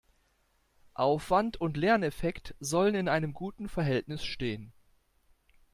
Aufwand 0.95 1.61
und 1.61 1.77
Lerneffekt 1.77 2.55
sollen 2.59 2.95
in 2.95 3.07
einem 3.07 3.33
guten 3.33 3.69
Verhältnis 3.69 4.23
stehen. 4.25 4.73